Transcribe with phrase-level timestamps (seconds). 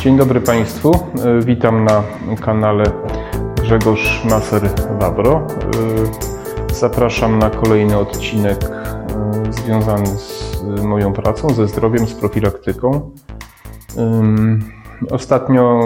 [0.00, 0.92] Dzień dobry Państwu.
[0.94, 2.02] E, Witam na
[2.40, 2.84] kanale
[3.62, 4.62] Grzegorz Maser
[5.00, 5.32] Wabro.
[5.36, 13.10] E, Zapraszam na kolejny odcinek e, związany z moją pracą, ze zdrowiem, z profilaktyką.
[15.10, 15.80] Ostatnio,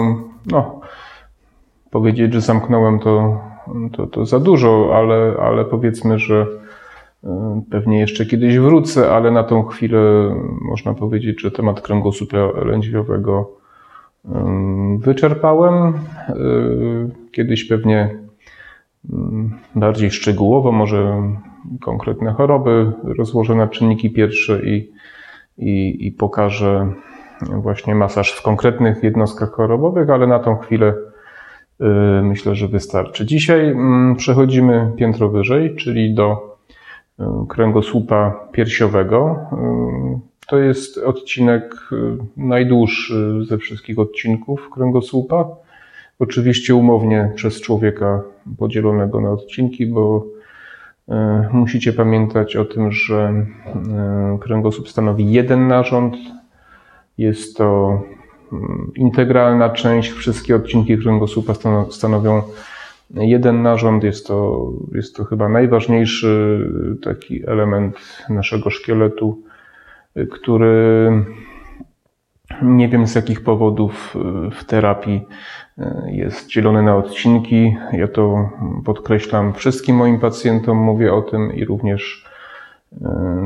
[0.51, 0.79] no,
[1.91, 3.41] powiedzieć, że zamknąłem to,
[3.93, 6.47] to, to za dużo, ale, ale powiedzmy, że
[7.71, 9.99] pewnie jeszcze kiedyś wrócę, ale na tą chwilę
[10.61, 13.62] można powiedzieć, że temat kręgosłupa lędźwiowego
[14.97, 15.93] wyczerpałem.
[16.29, 18.09] Y, Kiedyś pewnie
[19.75, 21.23] bardziej szczegółowo, może
[21.81, 24.91] konkretne choroby rozłożę na czynniki pierwsze i,
[25.57, 26.93] i, i pokażę
[27.41, 30.93] właśnie masaż w konkretnych jednostkach chorobowych, ale na tą chwilę
[31.81, 31.85] y,
[32.23, 33.25] myślę, że wystarczy.
[33.25, 33.75] Dzisiaj
[34.17, 36.57] przechodzimy piętro wyżej, czyli do
[37.19, 39.39] y, kręgosłupa piersiowego.
[40.47, 41.95] To jest odcinek y,
[42.37, 45.45] najdłuższy ze wszystkich odcinków kręgosłupa.
[46.19, 48.21] Oczywiście umownie przez człowieka
[48.57, 50.25] podzielonego na odcinki, bo
[51.09, 51.13] y,
[51.51, 53.45] musicie pamiętać o tym, że
[54.35, 56.15] y, kręgosłup stanowi jeden narząd,
[57.17, 58.01] jest to
[58.53, 60.11] mm, integralna część.
[60.11, 62.41] Wszystkie odcinki kręgosłupa stano- stanowią
[63.09, 64.03] jeden narząd.
[64.03, 66.59] Jest to, jest to chyba najważniejszy
[67.03, 67.97] taki element
[68.29, 69.41] naszego szkieletu,
[70.31, 71.11] który
[72.61, 74.15] nie wiem z jakich powodów
[74.47, 75.21] y, w terapii
[75.77, 77.75] y, jest dzielony na odcinki.
[77.93, 78.49] Ja to
[78.85, 82.25] podkreślam wszystkim moim pacjentom, mówię o tym i również
[82.93, 82.97] y,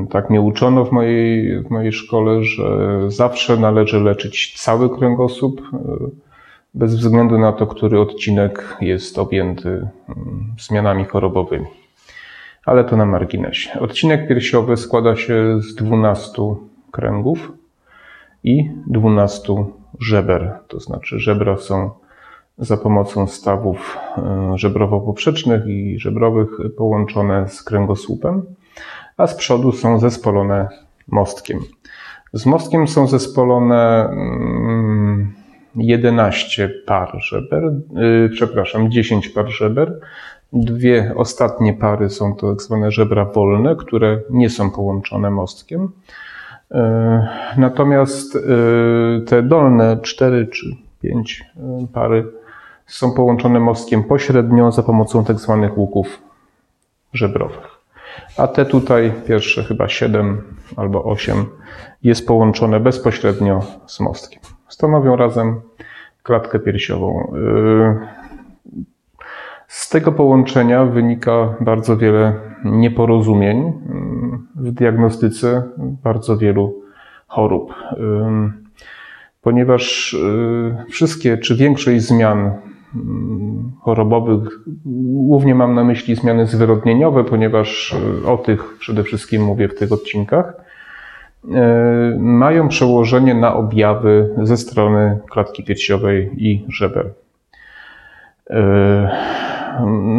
[0.10, 5.62] tak mnie uczono w mojej, w mojej szkole, że zawsze należy leczyć cały kręgosłup,
[6.74, 9.88] bez względu na to, który odcinek jest objęty
[10.60, 11.87] zmianami chorobowymi.
[12.68, 13.80] Ale to na marginesie.
[13.80, 16.42] Odcinek piersiowy składa się z 12
[16.92, 17.52] kręgów
[18.44, 19.54] i 12
[20.00, 20.60] żeber.
[20.68, 21.90] To znaczy żebra są
[22.58, 28.42] za pomocą stawów y, żebrowo-poprzecznych i żebrowych połączone z kręgosłupem,
[29.18, 30.68] a z przodu są zespolone
[31.08, 31.60] mostkiem.
[32.34, 35.34] Z mostkiem są zespolone mm,
[35.76, 40.00] 11 par żeber, y, przepraszam, 10 par żeber.
[40.54, 45.92] Dwie ostatnie pary są to tak zwane żebra wolne, które nie są połączone mostkiem.
[46.72, 46.78] Y,
[47.58, 48.40] Natomiast y,
[49.26, 51.46] te dolne 4 czy 5
[51.94, 52.26] pary
[52.86, 56.20] są połączone mostkiem pośrednio za pomocą tak zwanych łuków
[57.14, 57.78] żebrowych.
[58.38, 60.42] A te tutaj, pierwsze chyba 7
[60.76, 61.46] albo 8,
[62.04, 64.42] jest połączone bezpośrednio z mostkiem.
[64.68, 65.62] Stanowią razem
[66.24, 67.34] klatkę piersiową.
[69.68, 72.34] Z tego połączenia wynika bardzo wiele
[72.66, 73.72] nieporozumień y,
[74.56, 75.64] w diagnostyce
[76.04, 76.82] bardzo wielu
[77.28, 77.74] chorób.
[79.42, 82.52] Ponieważ y, wszystkie czy większość zmian y,
[83.82, 89.76] chorobowych, głównie mam na myśli zmiany zwyrodnieniowe, ponieważ y, o tych przede wszystkim mówię w
[89.76, 90.54] tych odcinkach,
[91.46, 91.50] y,
[92.20, 97.10] mają przełożenie na objawy ze strony klatki piersiowej i żeber.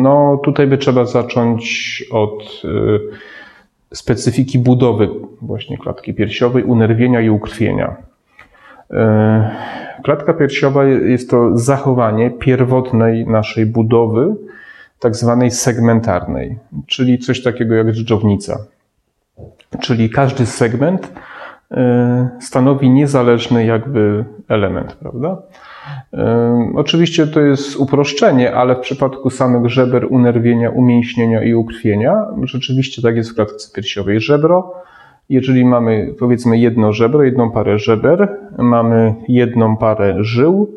[0.02, 5.08] No, tutaj by trzeba zacząć od y, specyfiki budowy
[5.42, 7.96] właśnie klatki piersiowej, unerwienia i ukrwienia.
[8.90, 8.94] Y,
[10.02, 14.34] Klatka piersiowa jest to zachowanie pierwotnej naszej budowy,
[14.98, 18.58] tak zwanej segmentarnej, czyli coś takiego jak dżdżownica.
[19.80, 21.12] Czyli każdy segment
[22.40, 25.42] stanowi niezależny jakby element, prawda?
[26.14, 26.18] Y,
[26.74, 33.16] Oczywiście to jest uproszczenie, ale w przypadku samych żeber, unerwienia, umięśnienia i ukrwienia, rzeczywiście tak
[33.16, 34.20] jest w klatce piersiowej.
[34.20, 34.74] Żebro,
[35.28, 40.70] jeżeli mamy powiedzmy jedno żebro, jedną parę żeber, mamy jedną parę żył,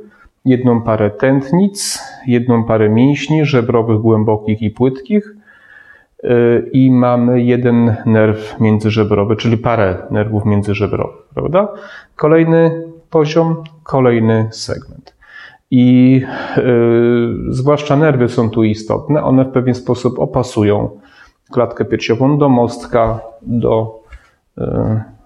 [0.46, 5.35] jedną parę tętnic, jedną parę mięśni żebrowych, głębokich i płytkich
[6.72, 11.68] i mamy jeden nerw międzyżebrowy, czyli parę nerwów międzyżebrowych, prawda?
[12.16, 15.16] Kolejny poziom, kolejny segment.
[15.72, 16.22] I
[16.58, 16.64] y,
[17.50, 19.23] zwłaszcza nerwy są tu istotne.
[19.23, 20.90] One w pewien sposób opasują
[21.52, 24.02] klatkę piersiową do mostka, do
[24.58, 24.64] y,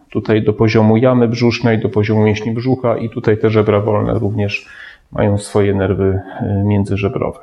[0.09, 4.69] tutaj do poziomu jamy brzusznej, do poziomu mięśni brzucha i tutaj te żebra wolne również
[5.12, 7.39] mają swoje nerwy y, międzyżebrowe.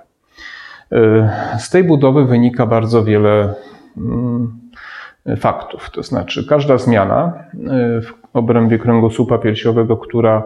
[0.92, 1.28] Y,
[1.58, 3.54] Z tej budowy wynika bardzo wiele
[3.96, 4.60] mm,
[5.36, 5.90] faktów.
[5.90, 10.42] To znaczy, każda zmiana y, w obrębie kręgosłupa piersiowego, która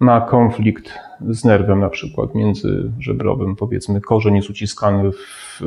[0.00, 0.98] ma konflikt
[1.30, 5.60] z nerwem, na przykład międzyżebrowym, powiedzmy, korzeń jest uciskany w,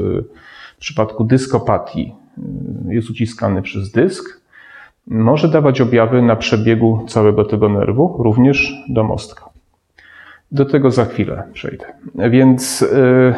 [0.76, 2.16] w przypadku dyskopatii,
[2.88, 4.42] y, jest uciskany przez dysk,
[5.08, 9.50] może dawać objawy na przebiegu całego tego nerwu, również do mostka.
[10.52, 11.86] Do tego za chwilę przejdę.
[12.16, 13.36] Więc yy,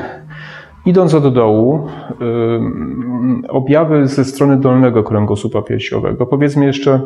[0.86, 1.88] idąc od dołu,
[2.20, 7.02] yy, objawy ze strony dolnego kręgosłupa piersiowego, powiedzmy jeszcze,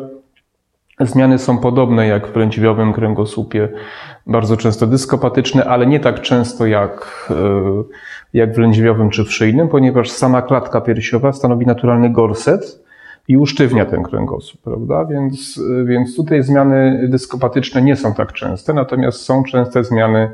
[1.00, 3.68] zmiany są podobne jak w lędźwiowym kręgosłupie,
[4.26, 7.84] bardzo często dyskopatyczne, ale nie tak często jak, yy,
[8.40, 12.84] jak w lędźwiowym czy w szyjnym, ponieważ sama klatka piersiowa stanowi naturalny gorset,
[13.28, 15.04] i usztywnia ten kręgosłup, prawda?
[15.04, 20.30] Więc, więc tutaj zmiany dyskopatyczne nie są tak częste, natomiast są częste zmiany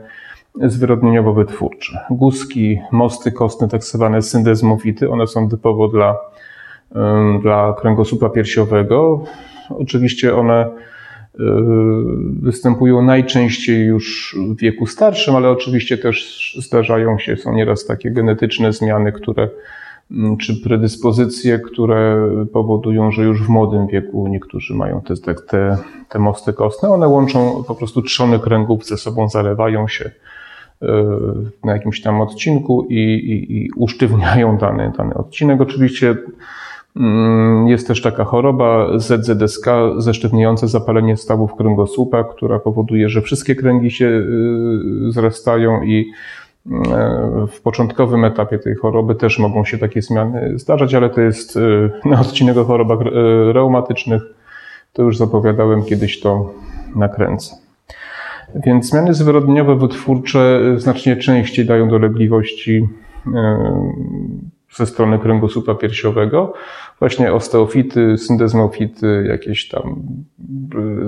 [0.57, 1.99] zwyrodnieniowo-wytwórcze.
[2.11, 6.17] Guzki, mosty kostne, tak zwane syndezmofity, one są typowo dla,
[7.43, 9.25] dla kręgosłupa piersiowego.
[9.71, 11.41] Oczywiście one y,
[12.43, 18.73] występują najczęściej już w wieku starszym, ale oczywiście też zdarzają się, są nieraz takie genetyczne
[18.73, 19.49] zmiany, które
[20.41, 25.77] czy predyspozycje, które powodują, że już w młodym wieku niektórzy mają te, te,
[26.09, 26.89] te mosty kostne.
[26.89, 30.11] One łączą po prostu trzony kręgów ze sobą, zalewają się e,
[31.65, 35.61] na jakimś tam odcinku i, i, i usztywniają dany, dany odcinek.
[35.61, 36.17] Oczywiście
[36.97, 39.67] mm, jest też taka choroba ZZSK,
[39.99, 46.13] zesztywniające zapalenie stawów kręgosłupa, która powoduje, że wszystkie kręgi się e, zrastają i
[47.51, 51.61] w początkowym etapie tej choroby też mogą się takie zmiany zdarzać, ale to jest e,
[52.09, 53.11] na odcinek o chorobach e,
[53.53, 54.23] reumatycznych.
[54.93, 56.53] To już zapowiadałem kiedyś to
[56.97, 57.57] nakręcę.
[58.55, 62.89] Więc zmiany zwyrodnieniowe wytwórcze znacznie częściej dają dolegliwości
[63.35, 63.59] e,
[64.77, 66.53] ze strony kręgosłupa piersiowego.
[66.99, 70.03] Właśnie osteofity, syndezmofity, jakieś tam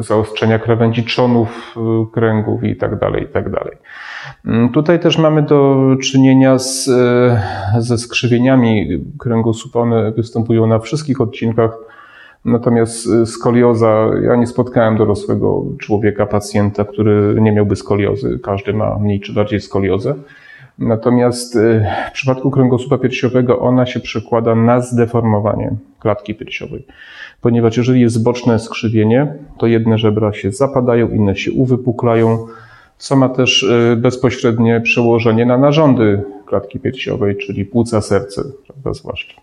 [0.00, 1.76] zaostrzenia krawędzi trzonów
[2.12, 3.76] kręgów i tak dalej, i tak dalej.
[4.46, 7.42] Mm, tutaj też mamy do czynienia z, e,
[7.78, 9.80] ze skrzywieniami kręgosłupa.
[9.80, 11.78] One występują na wszystkich odcinkach.
[12.44, 18.38] Natomiast e, skolioza, ja nie spotkałem dorosłego człowieka, pacjenta, który nie miałby skoliozy.
[18.42, 20.14] Każdy ma mniej czy bardziej skoliozę.
[20.78, 26.86] Natomiast e, w przypadku kręgosłupa piersiowego ona się przekłada na zdeformowanie klatki piersiowej.
[27.40, 32.46] Ponieważ jeżeli jest boczne skrzywienie, to jedne żebra się zapadają, inne się uwypuklają,
[32.98, 39.42] co ma też y, bezpośrednie przełożenie na narządy klatki piersiowej, czyli płuca, serce, prawda, zwłaszcza.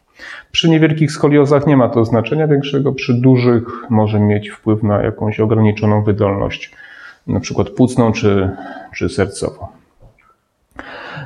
[0.52, 5.40] Przy niewielkich skoliozach nie ma to znaczenia większego, przy dużych może mieć wpływ na jakąś
[5.40, 6.72] ograniczoną wydolność,
[7.28, 8.50] na przykład płucną czy,
[8.96, 9.68] czy sercową.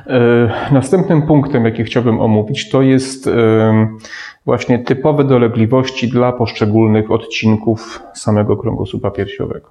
[0.06, 3.30] Y, następnym punktem, jaki chciałbym omówić, to jest y,
[4.44, 9.70] właśnie typowe dolegliwości dla poszczególnych odcinków samego kręgosłupa piersiowego.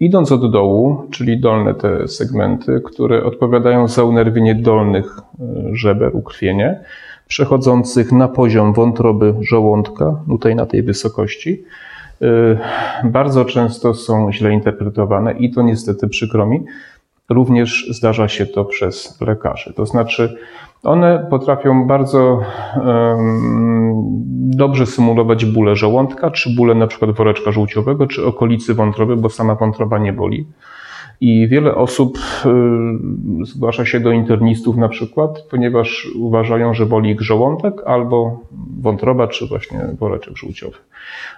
[0.00, 6.80] Idąc od dołu, czyli dolne te segmenty, które odpowiadają za unerwienie dolnych e, żeber, ukrwienie,
[7.32, 11.64] przechodzących na poziom wątroby żołądka, tutaj na tej wysokości,
[12.22, 12.28] e,
[13.04, 16.64] bardzo często są źle interpretowane i to niestety przykro mi,
[17.28, 19.72] również zdarza się to przez lekarzy.
[19.76, 20.36] To znaczy,
[20.82, 22.40] one potrafią bardzo
[22.76, 23.92] um,
[24.50, 29.54] dobrze symulować bóle żołądka, czy bóle na przykład woreczka żółciowego, czy okolicy wątroby, bo sama
[29.54, 30.46] wątroba nie boli.
[31.22, 32.18] I wiele osób
[33.42, 38.40] y, zgłasza się do internistów na przykład, ponieważ uważają, że boli ich żołądek albo
[38.80, 40.76] wątroba, czy właśnie woreczek żółciowy.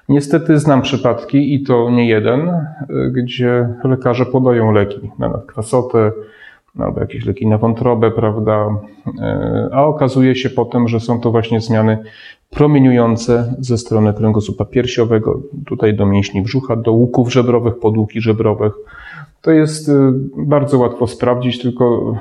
[0.08, 6.12] Niestety znam przypadki, i to nie jeden, y, gdzie lekarze podają leki na nadkwasotę,
[6.78, 8.68] albo jakieś leki na wątrobę, prawda?
[9.20, 11.98] E, a okazuje się potem, że są to właśnie zmiany
[12.50, 18.72] promieniujące ze strony kręgosłupa piersiowego, tutaj do mięśni brzucha, do łuków żebrowych, podłuki żebrowych.
[19.44, 22.14] To jest e, bardzo łatwo sprawdzić, tylko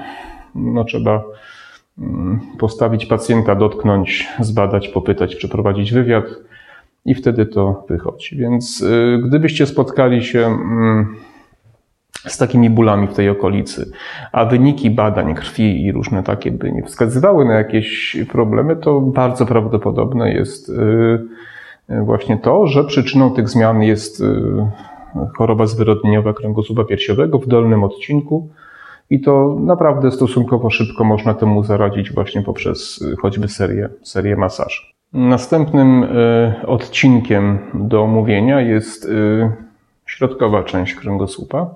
[0.55, 1.23] no, trzeba
[1.97, 6.25] mm, postawić pacjenta, dotknąć, zbadać, popytać, przeprowadzić wywiad
[7.05, 8.37] i wtedy to wychodzi.
[8.37, 11.15] Więc e, gdybyście spotkali się mm,
[12.27, 13.91] z takimi bólami w tej okolicy,
[14.31, 19.45] a wyniki badań krwi i różne takie by nie wskazywały na jakieś problemy, to bardzo
[19.45, 20.73] prawdopodobne jest y,
[21.89, 24.25] y, właśnie to, że przyczyną tych zmian jest y,
[25.37, 28.49] choroba zwyrodnieniowa kręgosłupa piersiowego w dolnym odcinku
[29.09, 34.81] i to naprawdę stosunkowo szybko można temu zaradzić właśnie poprzez choćby serię, serię masaży.
[35.13, 36.05] Następnym
[36.67, 39.11] odcinkiem do omówienia jest
[40.05, 41.69] środkowa część kręgosłupa.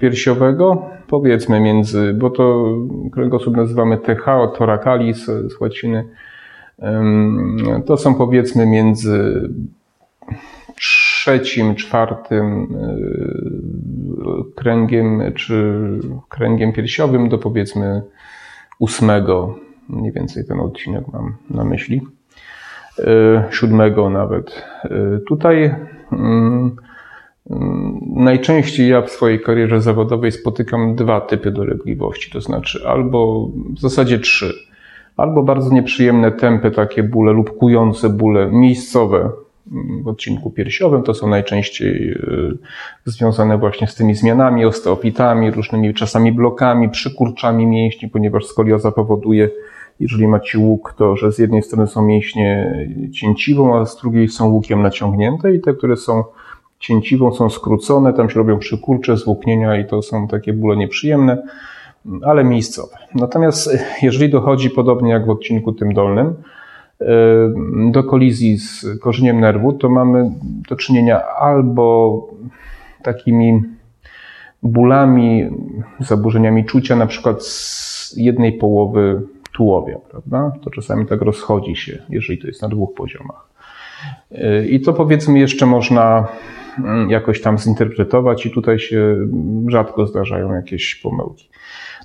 [0.00, 2.64] Piersiowego, powiedzmy między, bo to
[3.12, 4.24] kręgosłup nazywamy TH,
[4.58, 6.08] thoracalis z łaciny,
[7.86, 9.48] to są powiedzmy między
[11.20, 12.94] trzecim, czwartym e,
[14.54, 15.74] kręgiem, czy
[16.28, 18.02] kręgiem piersiowym do powiedzmy
[18.78, 19.54] ósmego,
[19.88, 22.00] mniej więcej ten odcinek mam na myśli,
[22.98, 24.64] e, siódmego nawet.
[25.26, 25.74] Tutaj
[26.12, 26.76] mm,
[28.16, 34.18] Najczęściej ja w swojej karierze zawodowej spotykam dwa typy dolegliwości, to znaczy albo w zasadzie
[34.18, 34.54] trzy.
[35.16, 39.30] Albo bardzo nieprzyjemne tempy, takie bóle lub kujące bóle miejscowe
[40.02, 42.58] w odcinku piersiowym, to są najczęściej y,
[43.04, 49.50] związane właśnie z tymi zmianami, osteofitami, różnymi czasami blokami, przykurczami mięśni, ponieważ skolioza powoduje,
[50.00, 52.74] jeżeli macie łuk, to że z jednej strony są mięśnie
[53.12, 56.24] cięciwą, a z drugiej są łukiem naciągnięte i te, które są
[56.78, 61.42] cięciwą są skrócone, tam się robią przykurcze, zwłóknienia i to są takie bóle nieprzyjemne,
[62.22, 62.96] ale miejscowe.
[63.14, 63.70] Natomiast
[64.02, 66.34] jeżeli dochodzi, podobnie jak w odcinku tym dolnym,
[67.90, 70.30] do kolizji z korzeniem nerwu, to mamy
[70.68, 72.28] do czynienia albo
[73.02, 73.62] takimi
[74.62, 75.48] bólami,
[76.00, 80.52] zaburzeniami czucia, na przykład z jednej połowy tułowia, prawda?
[80.62, 83.50] To czasami tak rozchodzi się, jeżeli to jest na dwóch poziomach.
[84.70, 86.28] I to powiedzmy jeszcze można
[86.78, 89.16] mm, jakoś tam zinterpretować i tutaj się
[89.66, 91.48] rzadko zdarzają jakieś pomyłki.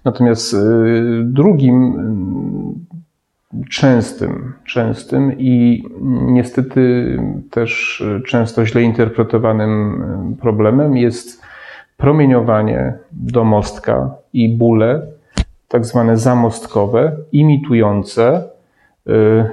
[0.06, 0.58] Natomiast y,
[1.24, 2.86] drugim mm,
[3.70, 7.18] częstym, częstym i niestety
[7.52, 11.42] też często źle interpretowanym problemem jest
[11.98, 15.02] promieniowanie do mostka i bóle,
[15.68, 18.56] tak zwane zamostkowe, imitujące
[19.10, 19.46] Y,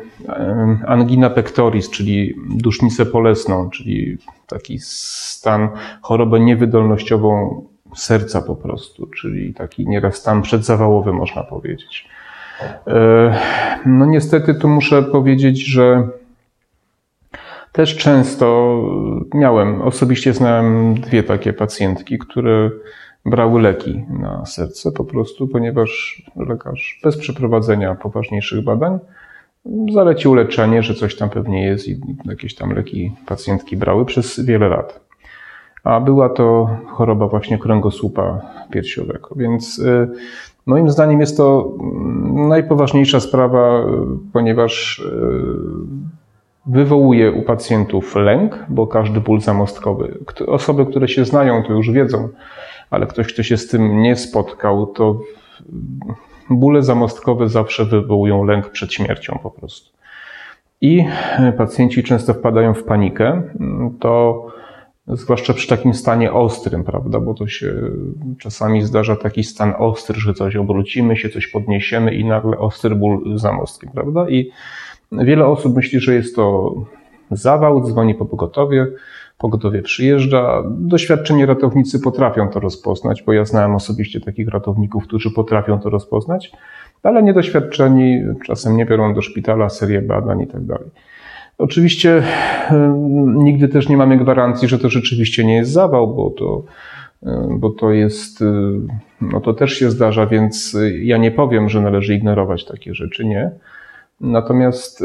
[0.86, 5.68] angina pectoris, czyli dusznicę polesną, czyli taki stan,
[6.02, 7.62] chorobę niewydolnościową
[7.96, 12.08] serca po prostu, czyli taki nieraz stan przedzawałowy można powiedzieć.
[12.88, 12.90] Y,
[13.86, 16.08] no niestety tu muszę powiedzieć, że
[17.72, 18.78] też często
[19.34, 22.70] miałem, osobiście znałem dwie takie pacjentki, które
[23.26, 28.98] brały leki na serce po prostu, ponieważ lekarz bez przeprowadzenia poważniejszych badań
[29.92, 34.68] zalecił leczenie, że coś tam pewnie jest i jakieś tam leki pacjentki brały przez wiele
[34.68, 35.00] lat.
[35.84, 38.40] A była to choroba właśnie kręgosłupa
[38.70, 39.28] piersiowego.
[39.36, 40.08] Więc y,
[40.66, 43.84] moim zdaniem jest to mm, najpoważniejsza sprawa,
[44.32, 46.02] ponieważ y,
[46.66, 52.28] wywołuje u pacjentów lęk, bo każdy ból zamostkowy, osoby, które się znają, to już wiedzą,
[52.90, 55.20] ale ktoś, kto się z tym nie spotkał, to
[56.50, 59.90] Bóle zamostkowe zawsze wywołują lęk przed śmiercią po prostu.
[60.80, 61.04] I
[61.58, 63.42] pacjenci często wpadają w panikę.
[64.00, 64.46] To
[65.06, 67.20] zwłaszcza przy takim stanie ostrym, prawda?
[67.20, 67.74] Bo to się
[68.38, 73.38] czasami zdarza taki stan ostry, że coś obrócimy się, coś podniesiemy i nagle ostry ból
[73.38, 74.28] zamostki, prawda?
[74.28, 74.50] I
[75.12, 76.74] wiele osób myśli, że jest to
[77.30, 78.86] zawał, dzwoni po pogotowie,
[79.38, 80.62] pogotowie przyjeżdża.
[80.70, 86.52] Doświadczeni ratownicy potrafią to rozpoznać, bo ja znałem osobiście takich ratowników, którzy potrafią to rozpoznać,
[87.02, 90.90] ale niedoświadczeni czasem nie biorą do szpitala, serię badań i tak dalej.
[91.58, 92.22] Oczywiście
[93.34, 96.64] nigdy też nie mamy gwarancji, że to rzeczywiście nie jest zawał, bo to,
[97.50, 98.44] bo to jest,
[99.20, 103.50] no to też się zdarza, więc ja nie powiem, że należy ignorować takie rzeczy, nie.
[104.20, 105.04] Natomiast y,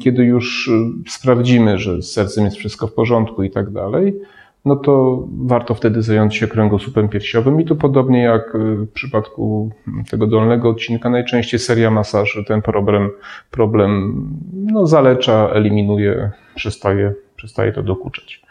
[0.00, 0.70] kiedy już
[1.08, 4.20] sprawdzimy, że z sercem jest wszystko w porządku i tak dalej,
[4.68, 9.70] no to warto wtedy zająć się kręgosłupem piersiowym i tu podobnie jak w przypadku
[10.10, 13.10] tego dolnego odcinka, najczęściej seria masaży ten problem,
[13.50, 14.22] problem
[14.52, 18.42] no, zalecza, eliminuje, przestaje, przestaje to dokuczać.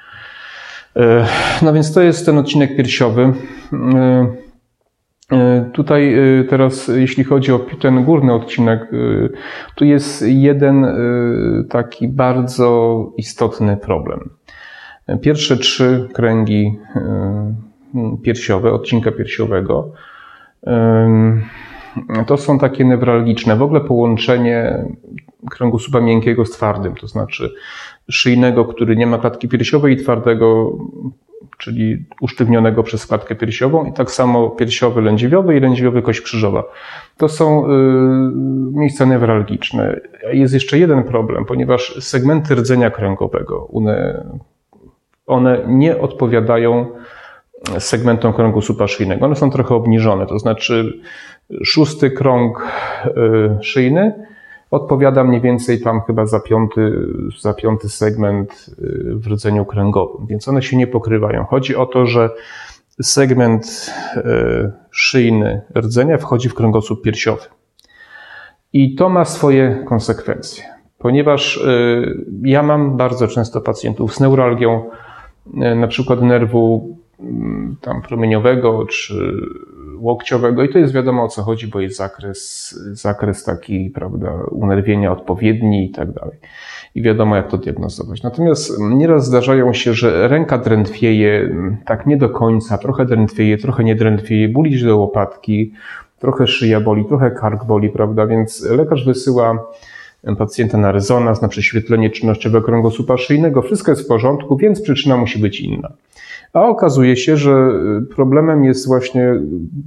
[0.98, 1.02] Y,
[1.62, 3.34] no więc to jest ten odcinek piersiowy.
[3.74, 4.48] Y,
[5.32, 8.88] E, tutaj e, teraz, jeśli chodzi o ten górny odcinek, e,
[9.76, 10.86] tu jest jeden
[11.70, 14.30] taki bardzo istotny problem.
[15.22, 16.80] Pierwsze trzy kręgi
[18.24, 19.92] piersiowe, odcinka piersiowego,
[22.28, 23.56] to są takie newralgiczne.
[23.56, 24.86] W ogóle połączenie
[25.52, 27.54] kręgosłupa miękkiego z twardym, to znaczy
[28.10, 30.78] szyjnego, który nie ma klatki piersiowej i twardego
[31.58, 36.64] czyli usztywnionego przez klatkę piersiową i tak samo piersiowy lędźwiowy i lędźwiowy kość krzyżowa.
[37.18, 37.70] To są y,
[38.72, 40.00] miejsca newralgiczne.
[40.32, 44.26] Jest jeszcze jeden problem, ponieważ segmenty rdzenia kręgowego, one,
[45.28, 46.86] one nie odpowiadają
[47.80, 49.26] segmentom kręgosłupa szyjnego.
[49.26, 51.02] One są trochę obniżone, to znaczy
[51.64, 52.68] szósty krąg
[53.06, 54.28] y, szyjny
[54.72, 57.08] odpowiada mniej więcej tam chyba za piąty,
[57.42, 61.46] za piąty segment y, w rdzeniu kręgowym, więc one się nie pokrywają.
[61.46, 62.30] Chodzi o to, że
[63.02, 67.44] segment y, szyjny rdzenia wchodzi w kręgosłup piersiowy.
[68.74, 70.64] I to ma swoje konsekwencje,
[70.98, 71.64] ponieważ
[72.44, 74.90] ja mam bardzo często pacjentów z neuralgią,
[75.54, 79.34] na przykład nerwu mm, tam promieniowego czy
[80.00, 85.12] łokciowego i to jest wiadomo o co chodzi, bo jest zakres, zakres taki, prawda, unerwienia
[85.12, 86.38] odpowiedni i tak dalej.
[86.96, 88.24] I wiadomo jak to diagnozować.
[88.24, 93.96] Natomiast nieraz zdarzają się, że ręka drętwieje tak nie do końca, trochę drętwieje, trochę nie
[93.96, 95.74] drętwieje, buli do łopatki,
[96.20, 99.68] trochę szyja boli, trochę kark boli, prawda, więc lekarz wysyła
[100.38, 105.40] pacjenta na rezonans, na prześwietlenie czynnościowego kręgosłupa szyjnego, wszystko jest w porządku, więc przyczyna musi
[105.40, 105.92] być inna.
[106.54, 107.70] A okazuje się, że
[108.16, 109.34] problemem jest właśnie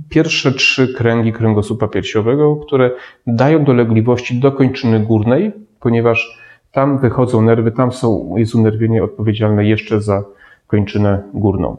[0.09, 2.91] pierwsze trzy kręgi kręgosłupa piersiowego, które
[3.27, 6.39] dają dolegliwości do kończyny górnej, ponieważ
[6.73, 10.25] tam wychodzą nerwy, tam są, jest unerwienie odpowiedzialne jeszcze za
[10.67, 11.77] kończynę górną.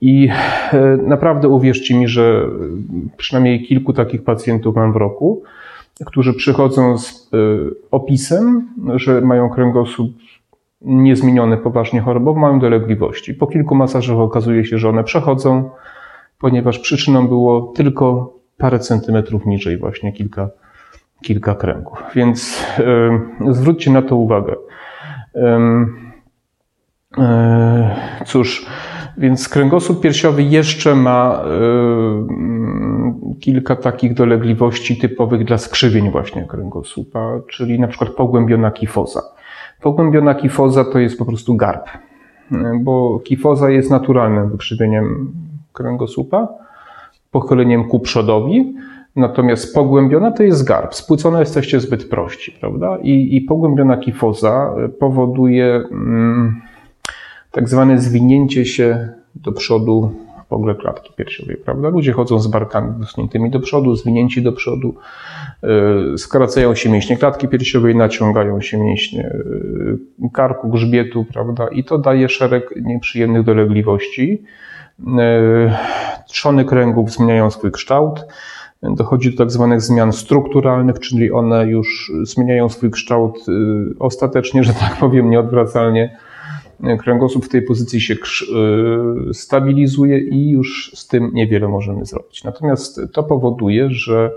[0.00, 0.28] I
[0.72, 2.46] e, naprawdę uwierzcie mi, że
[3.16, 5.42] przynajmniej kilku takich pacjentów mam w roku,
[6.04, 7.36] którzy przychodzą z e,
[7.90, 10.12] opisem, że mają kręgosłup
[10.80, 13.34] niezmieniony poważnie chorobowo, mają dolegliwości.
[13.34, 15.70] Po kilku masażach okazuje się, że one przechodzą,
[16.38, 20.48] ponieważ przyczyną było tylko parę centymetrów niżej, właśnie kilka,
[21.22, 22.02] kilka kręgów.
[22.14, 22.64] Więc
[23.48, 24.52] y, zwróćcie na to uwagę.
[24.52, 25.40] Y,
[27.18, 27.24] y,
[28.26, 28.66] cóż,
[29.18, 31.42] więc kręgosłup piersiowy jeszcze ma
[33.40, 39.22] kilka takich dolegliwości typowych dla skrzywień właśnie kręgosłupa, czyli na przykład pogłębiona kifoza.
[39.82, 41.88] Pogłębiona kifoza to jest po prostu garb,
[42.80, 45.32] bo kifoza jest naturalnym wykrzywieniem
[45.72, 46.48] kręgosłupa,
[47.30, 48.74] pochyleniem ku przodowi,
[49.16, 50.94] natomiast pogłębiona to jest garb.
[50.94, 52.98] Spłycone jesteście zbyt prości, prawda?
[53.02, 56.60] I, i pogłębiona kifoza powoduje mm,
[57.50, 61.88] tak zwane zwinięcie się do przodu w ogóle klatki piersiowej, prawda?
[61.88, 64.94] Ludzie chodzą z barkami wysuniętymi do przodu, zwinięci do przodu,
[65.62, 69.30] yy, skracają się mięśnie klatki piersiowej, naciągają się mięśnie
[70.20, 71.68] yy, karku, grzbietu, prawda?
[71.68, 74.42] I to daje szereg nieprzyjemnych dolegliwości.
[74.98, 75.72] Yy,
[76.26, 78.26] trzony kręgów zmieniają swój kształt.
[78.82, 83.46] Dochodzi do tak zwanych zmian strukturalnych, czyli one już zmieniają swój kształt
[83.98, 86.16] ostatecznie, że tak powiem, nieodwracalnie
[86.98, 92.44] kręgosłup w tej pozycji się y, stabilizuje i już z tym niewiele możemy zrobić.
[92.44, 94.30] Natomiast to powoduje, że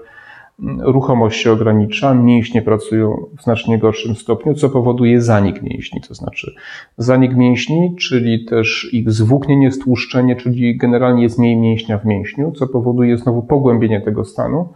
[0.80, 6.56] ruchomość się ogranicza, mięśnie pracują w znacznie gorszym stopniu, co powoduje zanik mięśni, to znaczy
[6.98, 12.68] zanik mięśni, czyli też ich zwłóknienie, stłuszczenie, czyli generalnie jest mniej mięśnia w mięśniu, co
[12.68, 14.74] powoduje znowu pogłębienie tego stanu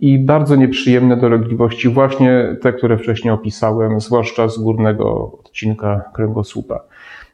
[0.00, 6.80] i bardzo nieprzyjemne dolegliwości, właśnie te, które wcześniej opisałem, zwłaszcza z górnego odcinka kręgosłupa.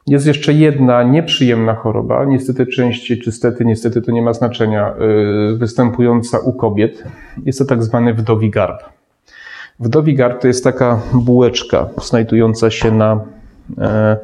[0.06, 4.94] Jest jeszcze jedna nieprzyjemna choroba, niestety częściej, czy stety, niestety to nie ma znaczenia,
[5.52, 7.04] y, występująca u kobiet.
[7.44, 8.82] Jest to tak zwany wdowi garb.
[9.80, 13.20] Wdowi garb to jest taka bułeczka znajdująca się na
[13.78, 14.16] e,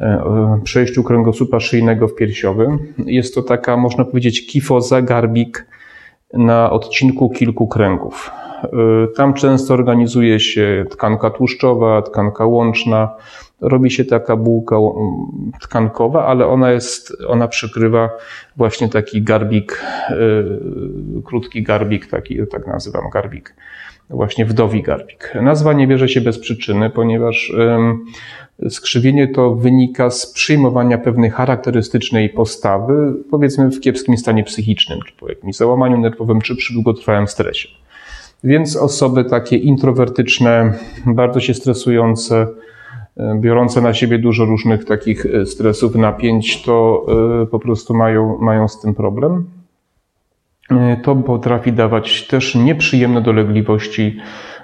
[0.00, 2.78] e, przejściu kręgosłupa szyjnego w piersiowym.
[2.98, 5.66] Jest to taka, można powiedzieć, kifoza, garbik,
[6.32, 8.30] na odcinku kilku kręgów.
[8.64, 13.14] Y, tam często organizuje się tkanka tłuszczowa, tkanka łączna.
[13.60, 14.76] Robi się taka bułka
[15.60, 18.10] tkankowa, ale ona jest, ona przykrywa
[18.56, 23.54] właśnie taki garbik, y, krótki garbik, taki, tak nazywam garbik,
[24.10, 25.34] właśnie wdowi garbik.
[25.42, 27.52] Nazwa nie bierze się bez przyczyny, ponieważ
[28.68, 35.28] Skrzywienie to wynika z przyjmowania pewnej charakterystycznej postawy, powiedzmy w kiepskim stanie psychicznym, czy po
[35.28, 37.68] jakimś załamaniu nerwowym, czy przy długotrwałym stresie.
[38.44, 40.72] Więc osoby takie introwertyczne,
[41.06, 42.46] bardzo się stresujące,
[43.16, 47.06] e, biorące na siebie dużo różnych takich e, stresów, napięć, to
[47.42, 49.44] e, po prostu mają, mają z tym problem.
[51.02, 54.20] To potrafi dawać też nieprzyjemne dolegliwości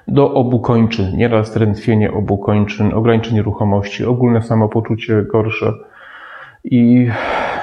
[0.09, 5.73] do obu kończyn, nieraz drętwienie obu kończyn, ograniczenie ruchomości, ogólne samopoczucie gorsze
[6.65, 7.09] i,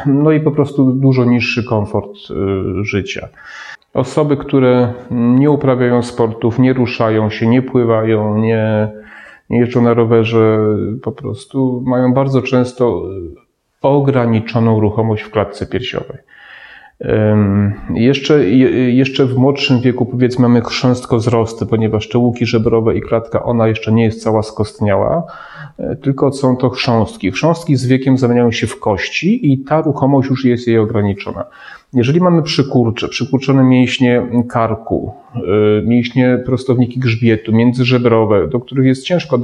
[0.06, 3.28] no i po prostu dużo niższy komfort y, życia.
[3.94, 8.92] Osoby, które nie uprawiają sportów, nie ruszają się, nie pływają, nie,
[9.50, 10.58] nie jeżdżą na rowerze,
[11.04, 13.04] po prostu mają bardzo często
[13.82, 16.18] ograniczoną ruchomość w klatce piersiowej.
[17.94, 23.68] Jeszcze, jeszcze w młodszym wieku, powiedzmy, mamy chrząstkozrosty, ponieważ te łuki żebrowe i klatka, ona
[23.68, 25.24] jeszcze nie jest cała skostniała,
[25.78, 27.32] e, tylko są to chrząstki.
[27.32, 31.46] Chrząstki z wiekiem zamieniają się w kości i ta ruchomość już jest jej ograniczona.
[31.94, 35.42] Jeżeli mamy przykurcze, przykurczone mięśnie karku, e,
[35.86, 39.38] mięśnie prostowniki grzbietu, międzyżebrowe, do których jest ciężko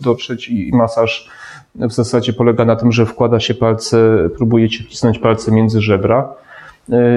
[0.00, 1.28] dotrzeć i masaż
[1.74, 6.34] w zasadzie polega na tym, że wkłada się palce, próbujecie wcisnąć palce między żebra,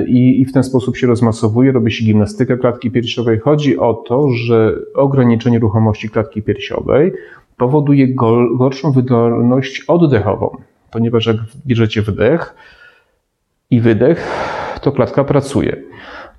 [0.07, 3.39] i, i w ten sposób się rozmasowuje, robi się gimnastykę klatki piersiowej.
[3.39, 7.13] Chodzi o to, że ograniczenie ruchomości klatki piersiowej
[7.57, 8.07] powoduje
[8.57, 10.57] gorszą wydolność oddechową,
[10.91, 12.55] ponieważ jak bierzecie wdech,
[13.71, 14.31] i wydech,
[14.81, 15.81] to klatka pracuje.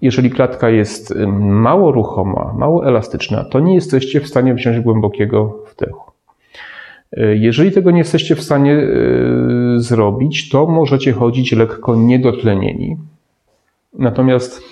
[0.03, 6.11] Jeżeli klatka jest mało ruchoma, mało elastyczna, to nie jesteście w stanie wziąć głębokiego wdechu.
[7.35, 8.87] Jeżeli tego nie jesteście w stanie
[9.77, 12.97] zrobić, to możecie chodzić lekko niedotlenieni.
[13.99, 14.63] Natomiast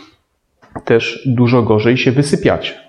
[0.84, 2.84] też dużo gorzej się wysypiacie.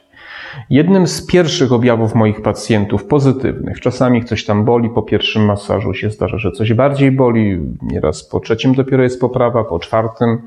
[0.69, 6.10] Jednym z pierwszych objawów moich pacjentów pozytywnych, czasami coś tam boli, po pierwszym masażu się
[6.10, 10.41] zdarza, że coś bardziej boli, nieraz po trzecim dopiero jest poprawa, po czwartym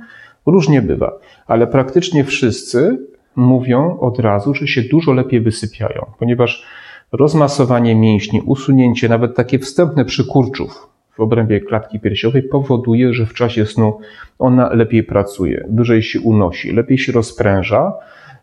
[0.46, 1.12] różnie bywa,
[1.46, 2.98] ale praktycznie wszyscy
[3.36, 6.66] mówią od razu, że się dużo lepiej wysypiają, ponieważ
[7.12, 10.87] rozmasowanie mięśni, usunięcie nawet takie wstępne przykurczów
[11.18, 13.98] w obrębie klatki piersiowej powoduje, że w czasie snu
[14.38, 17.92] ona lepiej pracuje, wyżej się unosi, lepiej się rozpręża,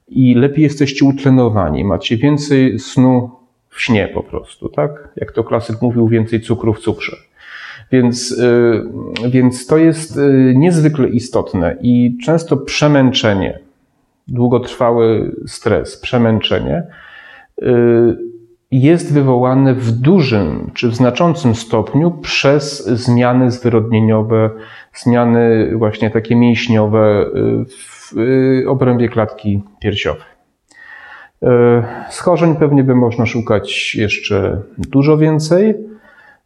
[0.08, 3.32] i lepiej jesteście utlenowani, macie więcej snu
[3.70, 5.10] w śnie po prostu, tak?
[5.16, 7.18] Jak to klasyk mówił, więcej cukru w cukrze.
[7.92, 8.84] Więc, y,
[9.30, 13.60] więc to jest y, niezwykle istotne i często przemęczenie,
[14.28, 16.84] długotrwały stres, przemęczenie
[17.64, 17.66] y,
[18.82, 24.50] jest wywołane w dużym czy w znaczącym stopniu przez zmiany zwyrodnieniowe,
[24.94, 27.26] zmiany właśnie takie mięśniowe
[27.68, 30.24] w w y, obrębie klatki piersiowej.
[31.44, 31.48] Y,
[32.10, 35.76] schorzeń pewnie by można szukać jeszcze dużo więcej.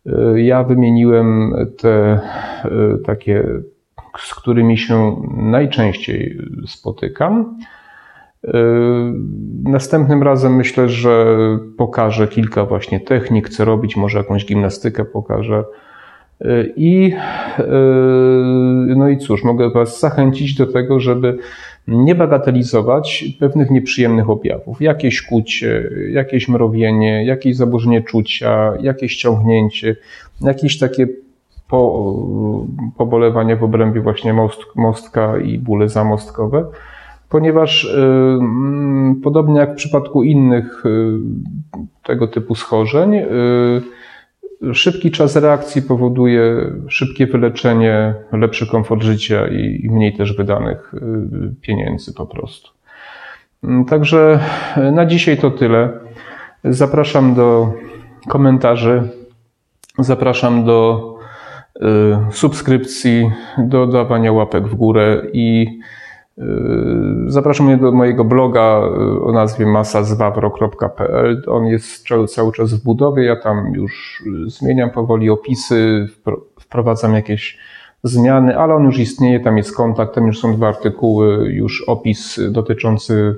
[0.08, 2.20] Y, ja wymieniłem te
[3.06, 3.48] takie,
[4.18, 6.38] z którymi się najczęściej
[6.68, 7.58] spotykam.
[9.63, 11.38] Następnym razem myślę, że
[11.78, 15.63] pokażę kilka właśnie technik, co robić, może jakąś gimnastykę pokażę.
[16.75, 17.13] I,
[18.95, 21.38] no i cóż, mogę Was zachęcić do tego, żeby
[21.88, 24.82] nie bagatelizować pewnych nieprzyjemnych objawów.
[24.82, 29.95] Jakieś kucie, jakieś mrowienie, jakieś zaburzenie czucia, jakieś ciągnięcie,
[30.41, 31.08] jakieś takie
[31.69, 32.15] po,
[32.97, 36.65] pobolewanie w obrębie właśnie most, mostka i bóle zamostkowe,
[37.30, 38.39] ponieważ y,
[39.24, 41.20] podobnie jak w przypadku innych y,
[42.04, 43.26] tego typu schorzeń, y,
[44.74, 50.94] Szybki czas reakcji powoduje szybkie wyleczenie, lepszy komfort życia i mniej też wydanych
[51.62, 52.70] pieniędzy po prostu.
[53.63, 54.39] Mm, także
[54.92, 55.89] na dzisiaj to tyle.
[56.63, 57.74] Zapraszam do
[58.28, 59.04] komentarzy,
[60.00, 61.10] zapraszam do
[62.32, 65.80] subskrypcji, do dawania łapek w górę i
[67.28, 71.43] zapraszam mnie do mojego bloga yy, o nazwie masazwawro.pl.
[71.47, 73.23] On jest cały czas w budowie.
[73.23, 76.08] Ja tam już yy, zmieniam powoli opisy,
[76.60, 77.58] wprowadzam jakieś
[78.04, 82.39] zmiany, ale on już istnieje, tam jest kontakt, tam już są dwa artykuły, już opis
[82.52, 83.36] dotyczący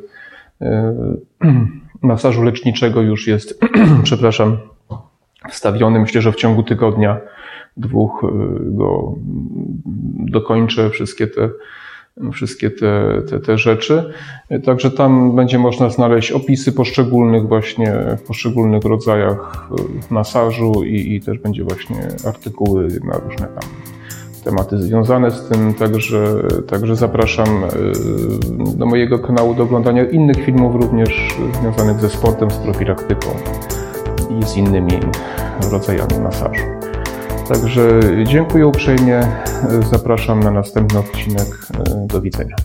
[2.01, 3.59] masażu leczniczego już jest,
[4.03, 4.57] przepraszam,
[5.49, 5.99] wstawiony.
[5.99, 7.17] Myślę, że w ciągu tygodnia,
[7.77, 8.25] dwóch
[8.59, 9.15] go
[10.15, 11.49] dokończę, wszystkie te
[12.33, 14.13] wszystkie te, te, te rzeczy.
[14.65, 17.93] Także tam będzie można znaleźć opisy poszczególnych właśnie,
[18.27, 23.69] poszczególnych rodzajach e, masażu i, i też będzie właśnie artykuły na różne tam
[24.43, 27.69] tematy związane z tym, także, także zapraszam e,
[28.77, 33.29] do mojego kanału do oglądania innych filmów również związanych ze sportem, z profilaktyką
[34.39, 34.99] i z innymi
[35.71, 36.80] rodzajami masażu.
[37.53, 39.21] Także dziękuję uprzejmie.
[39.91, 41.47] Zapraszam na następny odcinek.
[42.05, 42.55] Do widzenia.